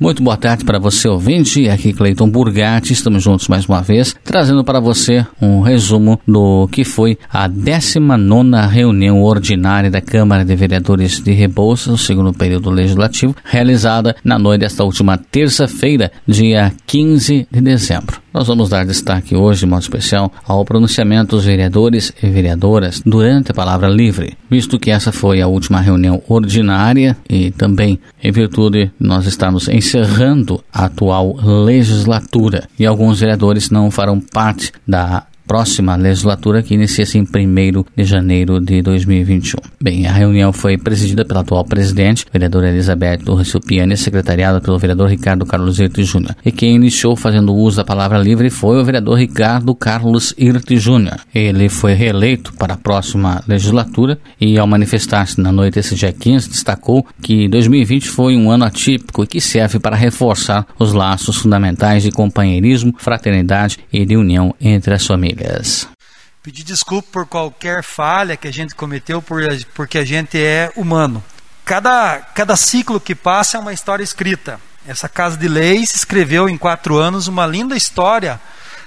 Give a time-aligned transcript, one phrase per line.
[0.00, 1.68] Muito boa tarde para você, ouvinte.
[1.68, 2.94] Aqui Cleiton Burgatti.
[2.94, 8.66] Estamos juntos mais uma vez, trazendo para você um resumo do que foi a 19
[8.70, 14.62] reunião ordinária da Câmara de Vereadores de Rebouças, no segundo período legislativo, realizada na noite
[14.62, 18.22] desta última terça-feira, dia 15 de dezembro.
[18.32, 23.50] Nós vamos dar destaque hoje, de modo especial, ao pronunciamento dos vereadores e vereadoras durante
[23.50, 28.86] a palavra livre, visto que essa foi a última reunião ordinária e também em virtude
[28.86, 35.96] de nós estarmos encerrando a atual legislatura e alguns vereadores não farão parte da próxima
[35.96, 39.58] legislatura que inicia-se em 1 de janeiro de 2021.
[39.82, 45.08] Bem, a reunião foi presidida pela atual presidente, vereadora Elizabeth Torres Piani, secretariada pelo vereador
[45.08, 46.36] Ricardo Carlos Irte Júnior.
[46.44, 51.18] E quem iniciou fazendo uso da palavra livre foi o vereador Ricardo Carlos Irte Júnior.
[51.34, 56.48] Ele foi reeleito para a próxima legislatura e, ao manifestar-se na noite desse dia 15,
[56.48, 62.04] destacou que 2020 foi um ano atípico e que serve para reforçar os laços fundamentais
[62.04, 65.39] de companheirismo, fraternidade e de união entre as famílias.
[66.42, 69.42] Pedir desculpa por qualquer falha que a gente cometeu, por,
[69.74, 71.22] porque a gente é humano.
[71.64, 74.60] Cada, cada ciclo que passa é uma história escrita.
[74.86, 78.40] Essa Casa de Leis escreveu em quatro anos uma linda história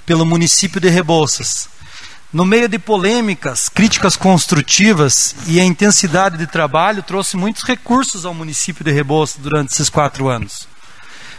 [0.04, 1.68] pelo município de Rebouças.
[2.32, 8.34] No meio de polêmicas, críticas construtivas e a intensidade de trabalho, trouxe muitos recursos ao
[8.34, 10.73] município de Rebouças durante esses quatro anos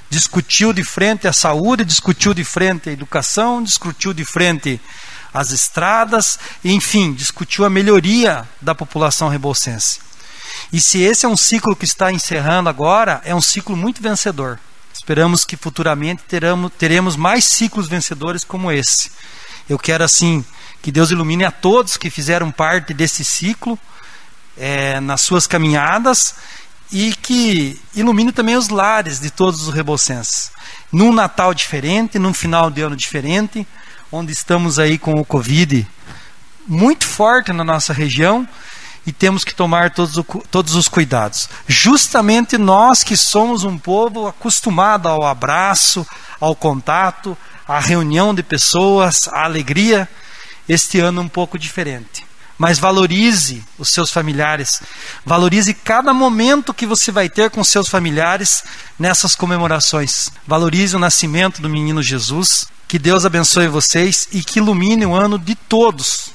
[0.10, 4.80] discutiu de frente a saúde, discutiu de frente a educação, discutiu de frente
[5.34, 10.00] as estradas, enfim, discutiu a melhoria da população rebolsense.
[10.72, 14.60] E se esse é um ciclo que está encerrando agora, é um ciclo muito vencedor.
[14.94, 19.12] Esperamos que futuramente teremos, teremos mais ciclos vencedores como esse.
[19.68, 20.44] Eu quero, assim,
[20.82, 23.78] que Deus ilumine a todos que fizeram parte desse ciclo
[24.58, 26.36] é, nas suas caminhadas
[26.92, 30.52] e que ilumine também os lares de todos os rebocenses.
[30.92, 33.68] Num Natal diferente, num final de ano diferente,
[34.12, 35.88] onde estamos aí com o Covid
[36.68, 38.48] muito forte na nossa região
[39.06, 41.48] e temos que tomar todos, o, todos os cuidados.
[41.68, 46.06] Justamente nós que somos um povo acostumado ao abraço,
[46.40, 50.10] ao contato, à reunião de pessoas, à alegria,
[50.68, 52.26] este ano um pouco diferente
[52.58, 54.82] mas valorize os seus familiares.
[55.26, 58.64] Valorize cada momento que você vai ter com seus familiares
[58.98, 60.32] nessas comemorações.
[60.48, 62.66] Valorize o nascimento do menino Jesus.
[62.88, 66.30] Que Deus abençoe vocês e que ilumine o ano de todos,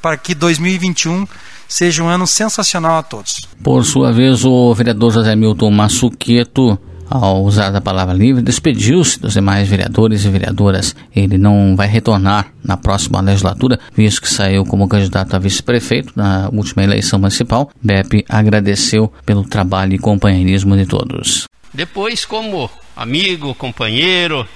[0.00, 1.26] para que 2021
[1.68, 3.48] seja um ano sensacional a todos.
[3.62, 6.78] Por sua vez, o vereador José Milton Massuqueto
[7.12, 10.96] ao usar a palavra livre, despediu-se dos demais vereadores e vereadoras.
[11.14, 16.48] Ele não vai retornar na próxima legislatura, visto que saiu como candidato a vice-prefeito na
[16.50, 17.70] última eleição municipal.
[17.82, 21.44] Beppe agradeceu pelo trabalho e companheirismo de todos.
[21.74, 24.48] Depois, como amigo, companheiro,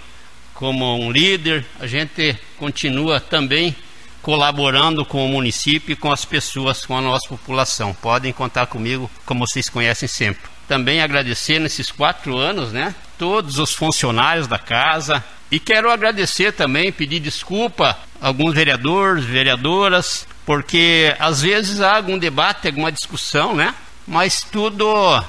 [0.54, 3.76] como um líder, a gente continua também
[4.22, 7.94] colaborando com o município e com as pessoas, com a nossa população.
[8.00, 12.94] Podem contar comigo, como vocês conhecem sempre também agradecer nesses quatro anos, né?
[13.18, 15.24] Todos os funcionários da casa.
[15.50, 22.18] E quero agradecer também, pedir desculpa a alguns vereadores, vereadoras, porque às vezes há algum
[22.18, 23.74] debate, alguma discussão, né?
[24.06, 25.22] Mas tudo,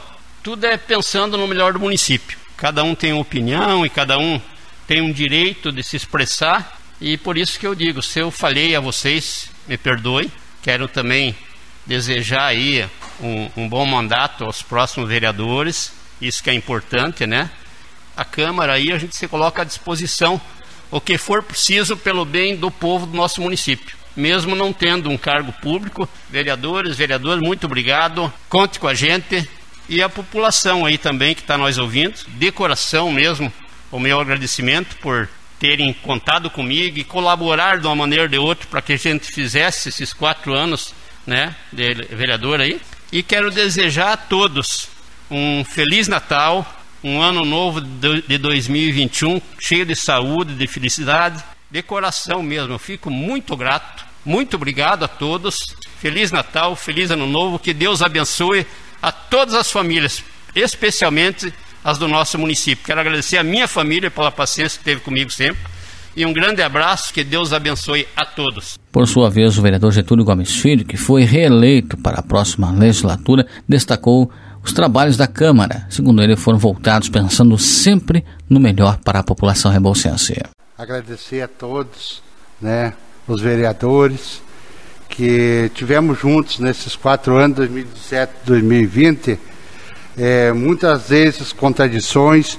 [0.44, 2.38] tudo é pensando no melhor do município.
[2.56, 4.42] Cada um tem uma opinião e cada um
[4.88, 6.80] tem um direito de se expressar.
[7.00, 10.32] E por isso que eu digo, se eu falhei a vocês, me perdoe.
[10.64, 11.36] Quero também
[11.88, 12.86] desejar aí
[13.22, 17.50] um, um bom mandato aos próximos vereadores, isso que é importante, né?
[18.16, 20.40] A Câmara aí a gente se coloca à disposição
[20.92, 23.96] o que for preciso pelo bem do povo do nosso município.
[24.16, 28.32] Mesmo não tendo um cargo público, vereadores, vereadores, muito obrigado.
[28.50, 29.48] Conte com a gente
[29.88, 32.16] e a população aí também que está nos ouvindo.
[32.28, 33.54] De coração mesmo,
[33.92, 38.68] o meu agradecimento por terem contado comigo e colaborar de uma maneira ou de outra
[38.68, 40.94] para que a gente fizesse esses quatro anos
[41.28, 42.82] né, vereador aí.
[43.12, 44.88] E quero desejar a todos
[45.30, 46.66] um feliz Natal,
[47.04, 52.74] um ano novo de 2021, cheio de saúde, de felicidade, de coração mesmo.
[52.74, 54.06] Eu fico muito grato.
[54.26, 55.58] Muito obrigado a todos.
[56.00, 57.60] Feliz Natal, feliz Ano Novo.
[57.60, 58.66] Que Deus abençoe
[59.02, 60.24] a todas as famílias,
[60.56, 61.54] especialmente
[61.84, 62.86] as do nosso município.
[62.86, 65.62] Quero agradecer a minha família pela paciência que teve comigo sempre
[66.18, 68.80] e um grande abraço, que Deus abençoe a todos.
[68.92, 73.46] Por sua vez, o vereador Getúlio Gomes Filho, que foi reeleito para a próxima legislatura,
[73.70, 74.32] destacou
[74.64, 75.86] os trabalhos da Câmara.
[75.92, 80.42] Segundo ele, foram voltados pensando sempre no melhor para a população rebolsense.
[80.76, 82.24] Agradecer a todos,
[82.60, 82.94] né,
[83.28, 84.42] os vereadores,
[85.08, 89.40] que tivemos juntos nesses quatro anos, 2017 2020,
[90.18, 92.58] é, muitas vezes contradições,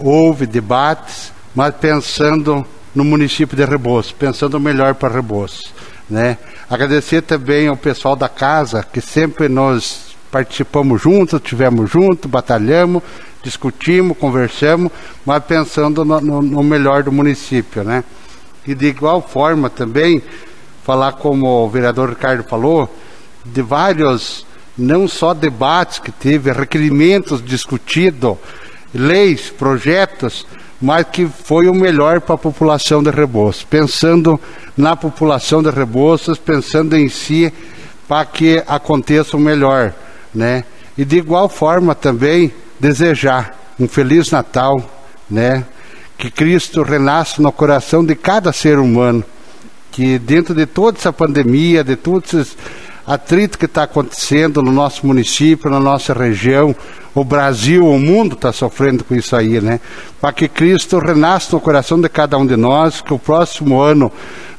[0.00, 2.64] houve debates, mas pensando
[2.94, 5.72] no município de Rebouças, pensando melhor para Rebouças.
[6.08, 6.38] Né?
[6.68, 13.02] Agradecer também ao pessoal da casa, que sempre nós participamos juntos, tivemos juntos, batalhamos,
[13.42, 14.92] discutimos, conversamos,
[15.24, 17.84] mas pensando no, no, no, melhor do município.
[17.84, 18.04] Né?
[18.66, 20.22] E de igual forma também,
[20.84, 22.92] falar como o vereador Ricardo falou,
[23.44, 24.44] de vários,
[24.76, 28.36] não só debates que teve, requerimentos discutidos,
[28.92, 30.46] leis, projetos,
[30.80, 34.40] mas que foi o melhor para a população de Rebouças, pensando
[34.76, 37.52] na população de Rebouças, pensando em si
[38.08, 39.92] para que aconteça o melhor,
[40.34, 40.64] né?
[40.96, 44.82] E de igual forma também desejar um feliz Natal,
[45.30, 45.64] né?
[46.16, 49.22] Que Cristo renasça no coração de cada ser humano,
[49.92, 52.56] que dentro de toda essa pandemia, de todos esses
[53.06, 56.74] atrito que está acontecendo no nosso município, na nossa região,
[57.14, 59.80] o Brasil, o mundo está sofrendo com isso aí, né?
[60.20, 64.12] Para que Cristo renasça no coração de cada um de nós, que o próximo ano,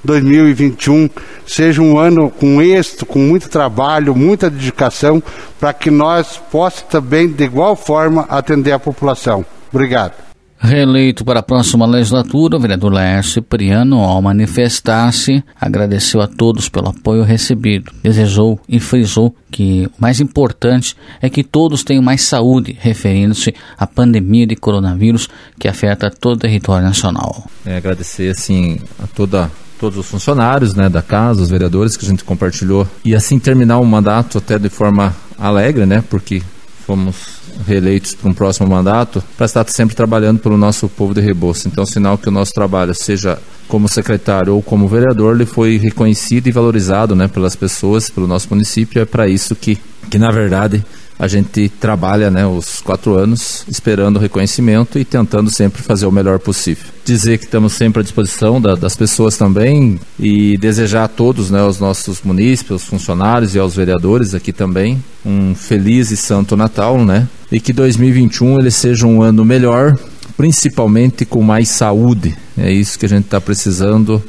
[0.03, 1.09] 2021,
[1.45, 5.21] seja um ano com êxito, com muito trabalho, muita dedicação,
[5.59, 9.45] para que nós possamos também, de igual forma, atender a população.
[9.71, 10.30] Obrigado.
[10.63, 16.89] Reeleito para a próxima legislatura, o vereador Laércio Cipriano, ao manifestar-se, agradeceu a todos pelo
[16.89, 17.91] apoio recebido.
[18.03, 23.87] Desejou e frisou que o mais importante é que todos tenham mais saúde, referindo-se à
[23.87, 25.27] pandemia de coronavírus
[25.59, 27.43] que afeta todo o território nacional.
[27.65, 29.49] É, agradecer assim a toda
[29.79, 33.79] todos os funcionários né, da casa, os vereadores que a gente compartilhou e assim terminar
[33.79, 36.43] o mandato até de forma alegre, né, porque
[36.85, 41.65] fomos reeleitos para um próximo mandato, para estar sempre trabalhando pelo nosso povo de Rebouças.
[41.65, 43.37] Então, sinal que o nosso trabalho, seja
[43.67, 48.47] como secretário ou como vereador, ele foi reconhecido e valorizado né, pelas pessoas, pelo nosso
[48.49, 49.01] município.
[49.01, 49.77] É para isso que,
[50.09, 50.83] que, na verdade,
[51.21, 56.39] a gente trabalha né, os quatro anos esperando reconhecimento e tentando sempre fazer o melhor
[56.39, 56.85] possível.
[57.05, 61.59] Dizer que estamos sempre à disposição da, das pessoas também e desejar a todos, né,
[61.59, 67.05] aos nossos munícipes, aos funcionários e aos vereadores aqui também, um feliz e santo Natal,
[67.05, 67.27] né?
[67.51, 69.95] E que 2021 ele seja um ano melhor,
[70.35, 72.35] principalmente com mais saúde.
[72.57, 74.23] É isso que a gente está precisando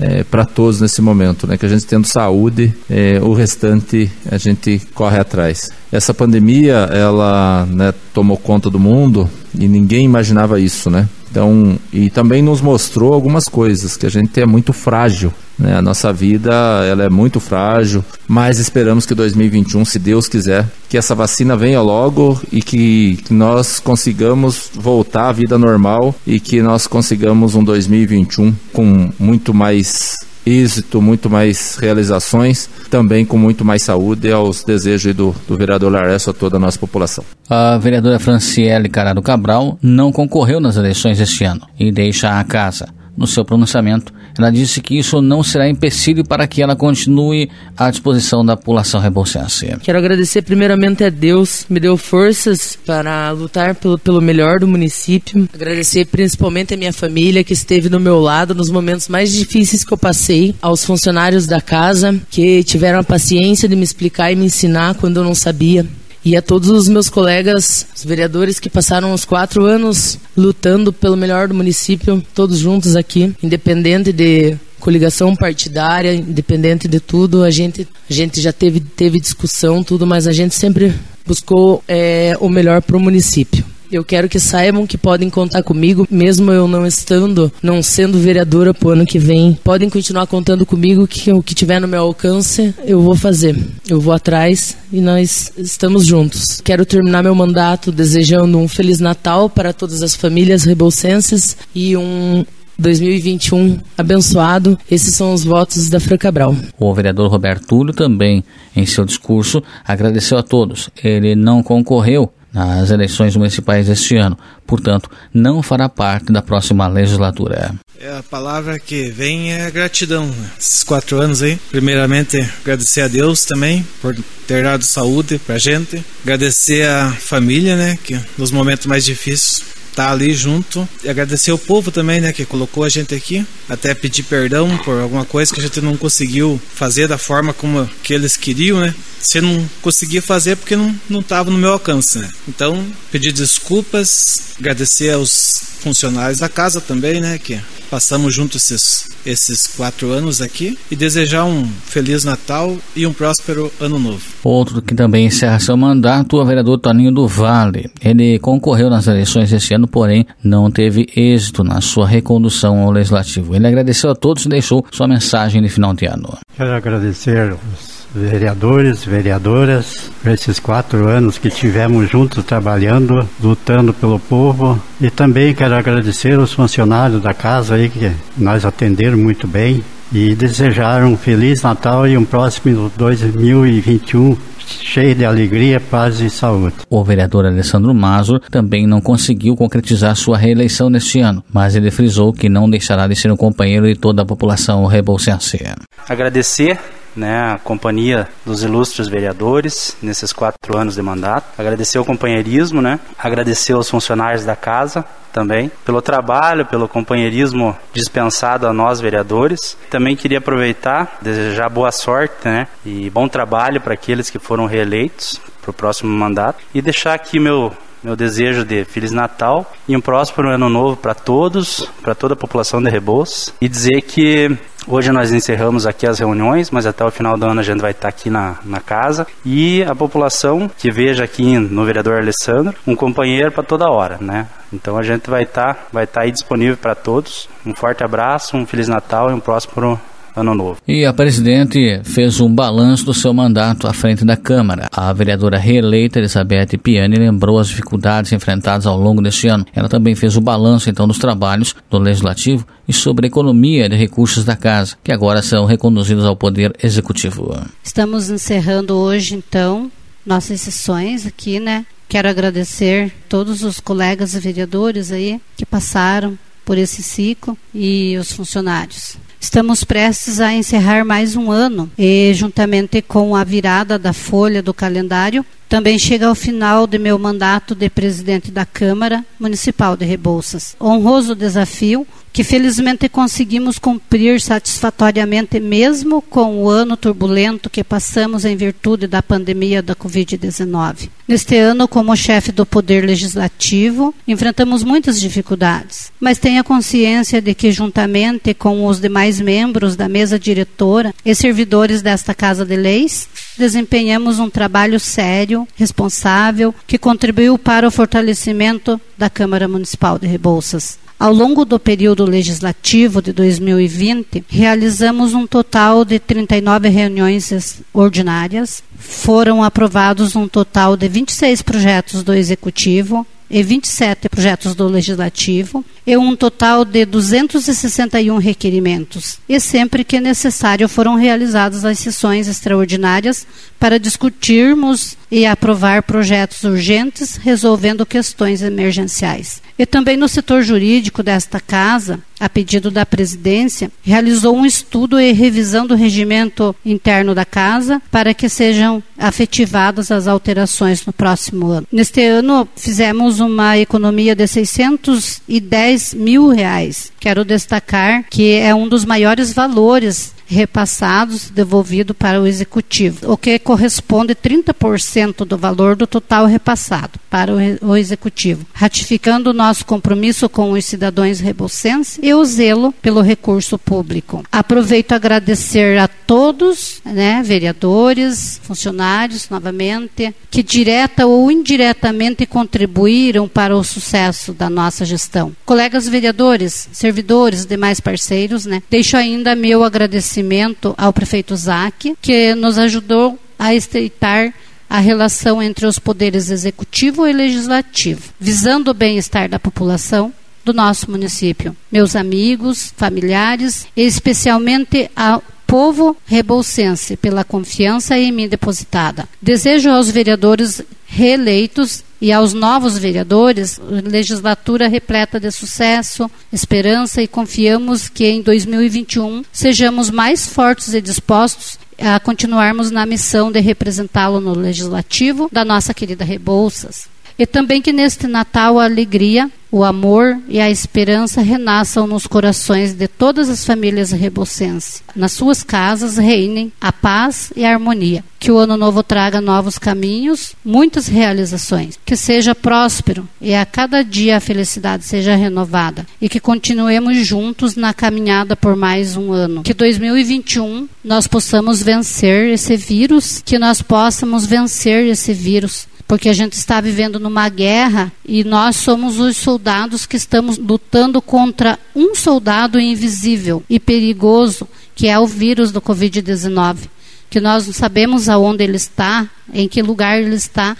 [0.00, 1.56] é, para todos nesse momento, né?
[1.56, 5.70] Que a gente tendo saúde, é, o restante a gente corre atrás.
[5.90, 9.28] Essa pandemia, ela né, tomou conta do mundo
[9.58, 11.08] e ninguém imaginava isso, né?
[11.36, 15.76] Então, e também nos mostrou algumas coisas que a gente é muito frágil, né?
[15.76, 16.50] A nossa vida
[16.90, 21.82] ela é muito frágil, mas esperamos que 2021, se Deus quiser, que essa vacina venha
[21.82, 27.62] logo e que, que nós consigamos voltar à vida normal e que nós consigamos um
[27.62, 35.14] 2021 com muito mais êxito, muito mais realizações, também com muito mais saúde aos desejos
[35.14, 37.24] do, do vereador Laércio a toda a nossa população.
[37.50, 42.88] A vereadora Franciele Carado Cabral não concorreu nas eleições este ano e deixa a casa.
[43.16, 47.90] No seu pronunciamento, ela disse que isso não será empecilho para que ela continue à
[47.90, 49.74] disposição da população rebolsense.
[49.82, 55.48] Quero agradecer primeiramente a Deus, me deu forças para lutar pelo, pelo melhor do município.
[55.54, 59.92] Agradecer principalmente a minha família que esteve do meu lado nos momentos mais difíceis que
[59.92, 64.44] eu passei, aos funcionários da casa que tiveram a paciência de me explicar e me
[64.44, 65.86] ensinar quando eu não sabia
[66.26, 71.16] e a todos os meus colegas, os vereadores que passaram os quatro anos lutando pelo
[71.16, 77.86] melhor do município, todos juntos aqui, independente de coligação partidária, independente de tudo, a gente,
[78.10, 80.92] a gente já teve, teve discussão, tudo, mas a gente sempre
[81.24, 83.64] buscou é, o melhor para o município.
[83.90, 88.74] Eu quero que saibam que podem contar comigo, mesmo eu não estando, não sendo vereadora
[88.74, 89.58] pro ano que vem.
[89.62, 93.56] Podem continuar contando comigo que o que tiver no meu alcance, eu vou fazer.
[93.88, 96.60] Eu vou atrás e nós estamos juntos.
[96.62, 102.44] Quero terminar meu mandato desejando um feliz Natal para todas as famílias rebolsenses e um
[102.78, 104.78] 2021 abençoado.
[104.90, 106.54] Esses são os votos da Fran Cabral.
[106.78, 110.90] O vereador Roberto Túlio também, em seu discurso, agradeceu a todos.
[111.02, 114.36] Ele não concorreu nas eleições municipais este ano.
[114.66, 117.74] Portanto, não fará parte da próxima legislatura.
[118.00, 120.26] É a palavra que vem é gratidão.
[120.26, 120.50] Né?
[120.58, 126.02] Esses quatro anos aí, primeiramente agradecer a Deus também por ter dado saúde pra gente,
[126.22, 131.58] agradecer a família, né, que nos momentos mais difíceis tá ali junto e agradecer o
[131.58, 135.58] povo também, né, que colocou a gente aqui, até pedir perdão por alguma coisa que
[135.58, 138.94] a gente não conseguiu fazer da forma como que eles queriam, né?
[139.18, 142.30] Se não conseguia fazer porque não não estava no meu alcance, né?
[142.46, 147.38] Então, pedir desculpas, agradecer aos funcionários da casa também, né?
[147.38, 147.58] Que
[147.90, 153.72] passamos juntos esses, esses quatro anos aqui e desejar um feliz Natal e um próspero
[153.80, 154.20] ano novo.
[154.42, 157.90] Outro que também encerra seu mandato, o vereador Toninho do Vale.
[158.00, 163.54] Ele concorreu nas eleições esse ano, porém não teve êxito na sua recondução ao legislativo.
[163.54, 166.36] Ele agradeceu a todos e deixou sua mensagem de final de ano.
[166.56, 174.18] Quero agradecer os vereadores, vereadoras, por esses quatro anos que tivemos juntos trabalhando, lutando pelo
[174.18, 174.80] povo.
[175.00, 180.34] E também quero agradecer os funcionários da casa aí que nós atenderam muito bem e
[180.34, 186.74] desejar um feliz Natal e um próximo 2021 cheio de alegria, paz e saúde.
[186.90, 192.32] O vereador Alessandro Mazur também não conseguiu concretizar sua reeleição neste ano, mas ele frisou
[192.32, 195.64] que não deixará de ser um companheiro de toda a população rebolsense.
[196.08, 196.78] Agradecer
[197.16, 201.46] né, a companhia dos ilustres vereadores nesses quatro anos de mandato.
[201.58, 208.66] Agradecer o companheirismo, né, agradecer aos funcionários da casa também pelo trabalho, pelo companheirismo dispensado
[208.66, 209.76] a nós vereadores.
[209.90, 215.40] Também queria aproveitar, desejar boa sorte né, e bom trabalho para aqueles que foram reeleitos
[215.60, 220.00] para o próximo mandato e deixar aqui meu meu desejo de Feliz Natal e um
[220.00, 224.56] próspero ano novo para todos, para toda a população de Rebouças e dizer que
[224.88, 227.90] Hoje nós encerramos aqui as reuniões, mas até o final do ano a gente vai
[227.90, 229.26] estar aqui na, na casa.
[229.44, 234.46] E a população que veja aqui no vereador Alessandro um companheiro para toda hora, né?
[234.72, 237.48] Então a gente vai estar vai estar aí disponível para todos.
[237.66, 240.00] Um forte abraço, um Feliz Natal e um próspero
[240.36, 240.76] ano novo.
[240.86, 244.88] E a presidente fez um balanço do seu mandato à frente da Câmara.
[244.92, 249.64] A vereadora reeleita Elizabeth Piani lembrou as dificuldades enfrentadas ao longo deste ano.
[249.74, 253.96] Ela também fez o balanço então dos trabalhos do Legislativo e sobre a economia de
[253.96, 257.56] recursos da casa, que agora são reconduzidos ao Poder Executivo.
[257.82, 259.90] Estamos encerrando hoje então
[260.24, 261.86] nossas sessões aqui, né?
[262.08, 269.16] Quero agradecer todos os colegas vereadores aí que passaram por esse ciclo e os funcionários.
[269.46, 274.74] Estamos prestes a encerrar mais um ano e, juntamente com a virada da folha do
[274.74, 280.76] calendário, também chega ao final de meu mandato de presidente da Câmara Municipal de Rebouças.
[280.80, 282.06] Honroso desafio
[282.36, 289.22] que felizmente conseguimos cumprir satisfatoriamente, mesmo com o ano turbulento que passamos em virtude da
[289.22, 291.08] pandemia da Covid-19.
[291.26, 297.72] Neste ano, como chefe do Poder Legislativo, enfrentamos muitas dificuldades, mas tenha consciência de que,
[297.72, 304.38] juntamente com os demais membros da mesa diretora e servidores desta Casa de Leis, desempenhamos
[304.38, 310.98] um trabalho sério, responsável, que contribuiu para o fortalecimento da Câmara Municipal de Rebouças.
[311.18, 318.82] Ao longo do período legislativo de 2020, realizamos um total de 39 reuniões ordinárias.
[318.98, 326.16] Foram aprovados um total de 26 projetos do Executivo, e 27 projetos do Legislativo e
[326.16, 329.38] um total de 261 requerimentos.
[329.48, 333.46] E sempre que necessário foram realizadas as sessões extraordinárias
[333.78, 339.62] para discutirmos e aprovar projetos urgentes resolvendo questões emergenciais.
[339.78, 345.32] E também no setor jurídico desta casa, a pedido da presidência, realizou um estudo e
[345.32, 351.86] revisão do regimento interno da casa para que sejam afetivadas as alterações no próximo ano.
[351.92, 357.12] Neste ano, fizemos uma economia de 610 mil reais.
[357.20, 363.58] Quero destacar que é um dos maiores valores repassados, devolvido para o executivo, o que
[363.58, 370.48] corresponde a 30% do valor do total repassado para o, executivo, ratificando o nosso compromisso
[370.48, 374.44] com os cidadãos rebocentes e o zelo pelo recurso público.
[374.50, 383.84] Aproveito agradecer a todos, né, vereadores, funcionários, novamente, que direta ou indiretamente contribuíram para o
[383.84, 385.54] sucesso da nossa gestão.
[385.64, 392.54] Colegas vereadores, servidores, demais parceiros, né, deixo ainda meu agradecimento agradecimento ao prefeito Zac, que
[392.54, 394.52] nos ajudou a estreitar
[394.88, 400.32] a relação entre os poderes executivo e legislativo, visando o bem-estar da população
[400.64, 401.76] do nosso município.
[401.90, 409.28] Meus amigos, familiares e especialmente ao povo rebolsense pela confiança em mim depositada.
[409.42, 418.08] Desejo aos vereadores reeleitos e aos novos vereadores, legislatura repleta de sucesso, esperança e confiamos
[418.08, 424.54] que em 2021 sejamos mais fortes e dispostos a continuarmos na missão de representá-lo no
[424.54, 427.08] legislativo da nossa querida Rebouças.
[427.38, 432.94] E também que neste Natal a alegria, o amor e a esperança renasçam nos corações
[432.94, 435.02] de todas as famílias rebocenses.
[435.14, 438.24] Nas suas casas reinem a paz e a harmonia.
[438.38, 441.98] Que o ano novo traga novos caminhos, muitas realizações.
[442.06, 446.06] Que seja próspero e a cada dia a felicidade seja renovada.
[446.20, 449.62] E que continuemos juntos na caminhada por mais um ano.
[449.62, 456.32] Que 2021 nós possamos vencer esse vírus, que nós possamos vencer esse vírus porque a
[456.32, 462.14] gente está vivendo numa guerra e nós somos os soldados que estamos lutando contra um
[462.14, 466.88] soldado invisível e perigoso, que é o vírus do Covid-19,
[467.28, 470.76] que nós não sabemos aonde ele está, em que lugar ele está.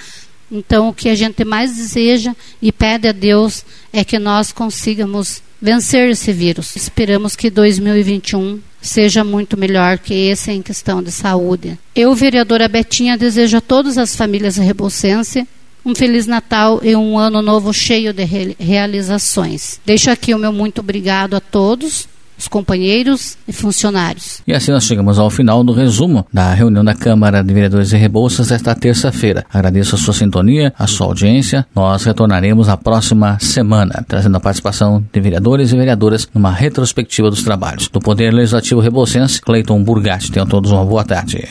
[0.51, 5.43] Então, o que a gente mais deseja e pede a Deus é que nós consigamos
[5.61, 6.77] vencer esse vírus.
[6.77, 11.79] Esperamos que 2021 seja muito melhor que esse em questão de saúde.
[11.95, 15.45] Eu, vereadora Betinha, desejo a todas as famílias reboucenses
[15.87, 18.25] um Feliz Natal e um ano novo cheio de
[18.59, 19.81] realizações.
[19.87, 24.43] Deixo aqui o meu muito obrigado a todos os companheiros e funcionários.
[24.47, 27.97] E assim nós chegamos ao final do resumo da reunião da Câmara de Vereadores e
[27.97, 29.45] Rebouças desta terça-feira.
[29.53, 31.67] Agradeço a sua sintonia, a sua audiência.
[31.75, 37.43] Nós retornaremos na próxima semana, trazendo a participação de vereadores e vereadoras numa retrospectiva dos
[37.43, 39.41] trabalhos do Poder Legislativo Rebouçense.
[39.41, 40.31] Cleiton Burgatti.
[40.31, 41.49] Tenham todos uma boa tarde.